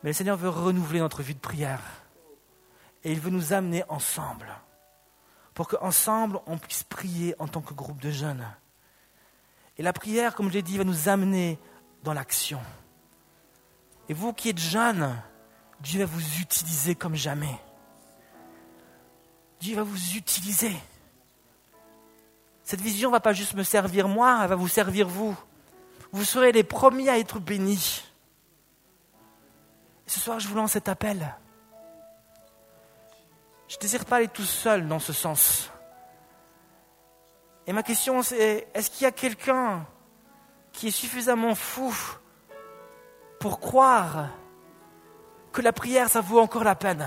[0.02, 1.80] Mais le Seigneur veut renouveler notre vie de prière.
[3.04, 4.52] Et il veut nous amener ensemble
[5.54, 8.46] pour qu'ensemble, on puisse prier en tant que groupe de jeunes.
[9.78, 11.58] Et la prière, comme je l'ai dit, va nous amener
[12.14, 12.60] l'action.
[14.08, 15.14] Et vous qui êtes jeunes,
[15.80, 17.58] Dieu va vous utiliser comme jamais.
[19.60, 20.74] Dieu va vous utiliser.
[22.62, 25.36] Cette vision ne va pas juste me servir moi, elle va vous servir vous.
[26.12, 28.04] Vous serez les premiers à être bénis.
[30.06, 31.34] Ce soir, je vous lance cet appel.
[33.68, 35.70] Je ne désire pas aller tout seul dans ce sens.
[37.66, 39.86] Et ma question c'est, est-ce qu'il y a quelqu'un
[40.78, 41.92] qui est suffisamment fou
[43.40, 44.28] pour croire
[45.50, 47.04] que la prière, ça vaut encore la peine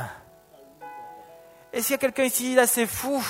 [1.72, 3.24] Est-ce qu'il y a quelqu'un ici assez fou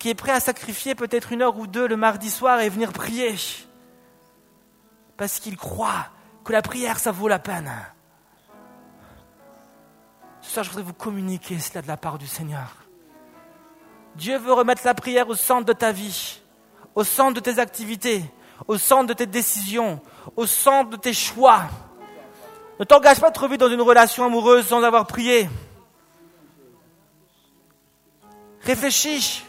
[0.00, 2.92] qui est prêt à sacrifier peut-être une heure ou deux le mardi soir et venir
[2.92, 3.36] prier
[5.16, 6.08] parce qu'il croit
[6.42, 7.70] que la prière, ça vaut la peine?
[10.40, 12.74] Ce je voudrais vous communiquer cela de la part du Seigneur.
[14.16, 16.40] Dieu veut remettre la prière au centre de ta vie,
[16.96, 18.24] au centre de tes activités,
[18.66, 20.00] au centre de tes décisions,
[20.36, 21.62] au centre de tes choix.
[22.80, 25.48] Ne t'engage pas trop vite dans une relation amoureuse sans avoir prié.
[28.62, 29.44] Réfléchis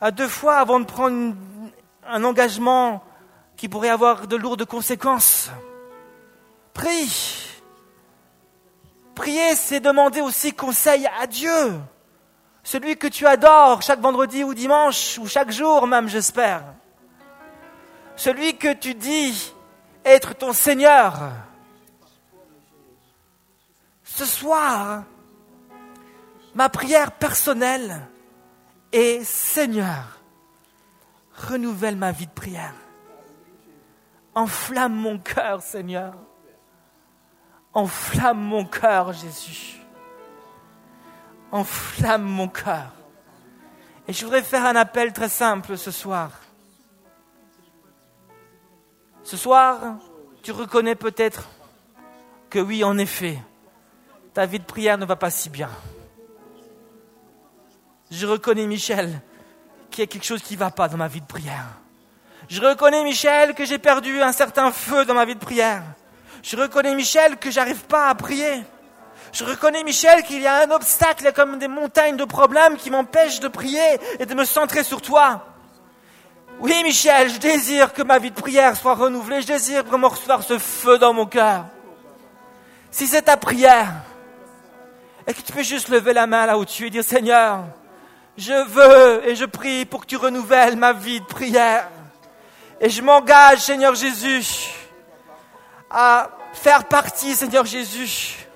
[0.00, 1.34] à deux fois avant de prendre
[2.06, 3.04] un engagement
[3.56, 5.50] qui pourrait avoir de lourdes conséquences.
[6.74, 7.38] Prie.
[9.14, 11.80] Prier, c'est demander aussi conseil à Dieu.
[12.64, 16.62] Celui que tu adores chaque vendredi ou dimanche, ou chaque jour même, j'espère.
[18.16, 19.52] Celui que tu dis
[20.04, 21.32] être ton Seigneur.
[24.04, 25.04] Ce soir,
[26.54, 28.08] ma prière personnelle
[28.92, 30.20] est Seigneur,
[31.34, 32.74] renouvelle ma vie de prière.
[34.34, 36.14] Enflamme mon cœur, Seigneur.
[37.74, 39.80] Enflamme mon cœur, Jésus.
[41.50, 42.92] Enflamme mon cœur.
[44.08, 46.30] Et je voudrais faire un appel très simple ce soir.
[49.24, 49.78] Ce soir,
[50.42, 51.48] tu reconnais peut-être
[52.50, 53.38] que oui, en effet,
[54.34, 55.70] ta vie de prière ne va pas si bien.
[58.10, 59.20] Je reconnais, Michel,
[59.90, 61.66] qu'il y a quelque chose qui ne va pas dans ma vie de prière.
[62.48, 65.82] Je reconnais, Michel, que j'ai perdu un certain feu dans ma vie de prière.
[66.42, 68.64] Je reconnais, Michel, que j'arrive pas à prier.
[69.32, 73.40] Je reconnais, Michel, qu'il y a un obstacle, comme des montagnes de problèmes qui m'empêchent
[73.40, 75.46] de prier et de me centrer sur toi.
[76.60, 79.42] Oui, Michel, je désire que ma vie de prière soit renouvelée.
[79.42, 81.64] Je désire vraiment ce feu dans mon cœur.
[82.90, 83.92] Si c'est ta prière,
[85.26, 87.64] est-ce que tu peux juste lever la main là où tu es et dire, Seigneur,
[88.36, 91.88] je veux et je prie pour que tu renouvelles ma vie de prière.
[92.80, 94.72] Et je m'engage, Seigneur Jésus,
[95.90, 98.46] à faire partie, Seigneur Jésus,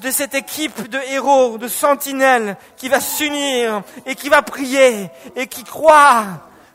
[0.00, 5.46] de cette équipe de héros, de sentinelles qui va s'unir et qui va prier et
[5.46, 6.24] qui croit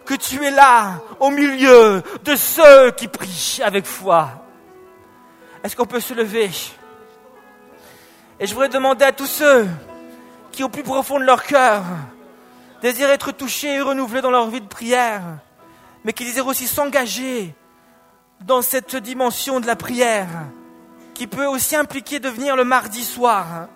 [0.05, 4.29] que tu es là au milieu de ceux qui prient avec foi.
[5.63, 6.51] Est-ce qu'on peut se lever?
[8.39, 9.67] Et je voudrais demander à tous ceux
[10.51, 11.83] qui au plus profond de leur cœur
[12.81, 15.23] désirent être touchés et renouvelés dans leur vie de prière,
[16.03, 17.55] mais qui désirent aussi s'engager
[18.41, 20.27] dans cette dimension de la prière,
[21.13, 23.67] qui peut aussi impliquer de venir le mardi soir,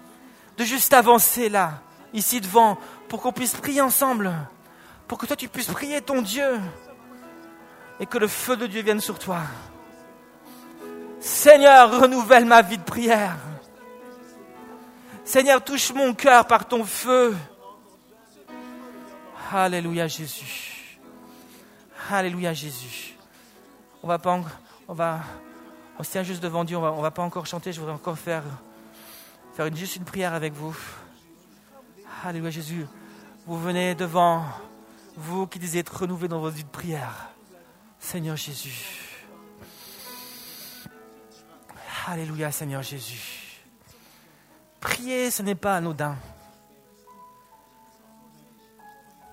[0.57, 1.81] de juste avancer là,
[2.13, 2.77] ici devant,
[3.07, 4.31] pour qu'on puisse prier ensemble,
[5.09, 6.61] pour que toi tu puisses prier ton Dieu,
[7.99, 9.41] et que le feu de Dieu vienne sur toi.
[11.19, 13.35] Seigneur, renouvelle ma vie de prière.
[15.25, 17.35] Seigneur, touche mon cœur par ton feu.
[19.51, 20.99] Alléluia Jésus.
[22.11, 23.15] Alléluia Jésus.
[24.03, 24.39] On va pas,
[24.87, 25.21] on va,
[25.97, 26.77] on se tient juste devant Dieu.
[26.77, 27.73] On va, va pas encore chanter.
[27.73, 28.43] Je voudrais encore faire,
[29.55, 30.77] faire juste une prière avec vous.
[32.23, 32.85] Alléluia Jésus.
[33.47, 34.45] Vous venez devant
[35.19, 37.29] vous qui désirez être renouvelé dans votre vie de prière.
[37.99, 39.17] Seigneur Jésus.
[42.07, 43.61] Alléluia Seigneur Jésus.
[44.79, 46.15] Prier, ce n'est pas anodin.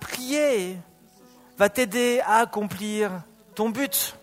[0.01, 0.77] Prier
[1.57, 3.23] va t'aider à accomplir
[3.55, 4.15] ton but.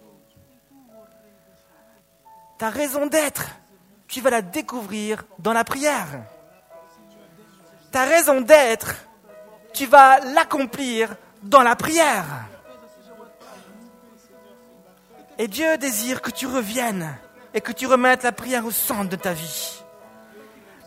[2.59, 3.49] Ta raison d'être,
[4.07, 6.25] tu vas la découvrir dans la prière.
[7.91, 8.95] Ta raison d'être,
[9.73, 12.25] tu vas l'accomplir dans la prière.
[15.39, 17.17] Et Dieu désire que tu reviennes
[17.53, 19.83] et que tu remettes la prière au centre de ta vie.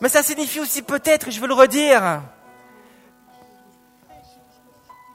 [0.01, 2.21] Mais ça signifie aussi peut-être, et je veux le redire,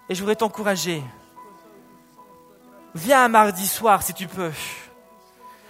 [0.08, 1.02] et je voudrais t'encourager,
[2.94, 4.50] viens mardi soir si tu peux,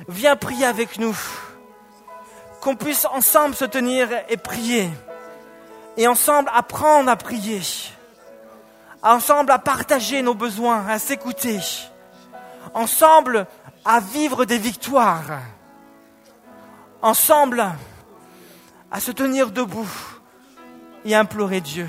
[0.08, 1.16] viens prier avec nous,
[2.62, 4.88] qu'on puisse ensemble se tenir et prier,
[5.98, 7.60] et ensemble apprendre à prier,
[9.02, 11.60] ensemble à partager nos besoins, à s'écouter
[12.74, 13.46] ensemble
[13.84, 15.40] à vivre des victoires,
[17.00, 17.64] ensemble
[18.90, 19.88] à se tenir debout
[21.04, 21.88] et implorer Dieu.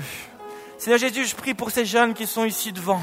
[0.78, 3.00] Seigneur Jésus, je prie pour ces jeunes qui sont ici devant.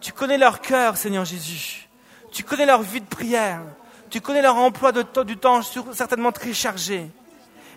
[0.00, 1.88] Tu connais leur cœur, Seigneur Jésus.
[2.30, 3.62] Tu connais leur vie de prière.
[4.10, 5.60] Tu connais leur emploi de du temps
[5.92, 7.10] certainement très chargé.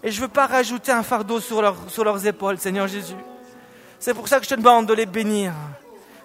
[0.04, 3.16] Et je ne veux pas rajouter un fardeau sur leurs épaules, Seigneur Jésus.
[4.00, 5.54] C'est pour ça que je te demande de les bénir.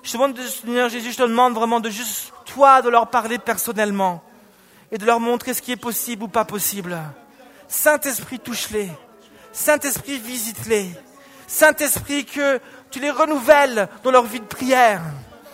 [0.03, 3.39] Je te demande, Seigneur Jésus, je te demande vraiment de juste, toi, de leur parler
[3.39, 4.23] personnellement
[4.91, 6.99] et de leur montrer ce qui est possible ou pas possible.
[7.68, 8.91] Saint-Esprit, touche-les.
[9.53, 10.91] Saint-Esprit, visite-les.
[11.47, 12.61] Saint-Esprit, que
[12.91, 15.01] tu les renouvelles dans leur vie de prière.